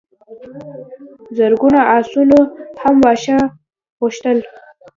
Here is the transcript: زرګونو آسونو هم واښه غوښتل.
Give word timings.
زرګونو 1.37 1.79
آسونو 1.97 2.39
هم 2.81 2.95
واښه 3.03 3.39
غوښتل. 3.99 4.37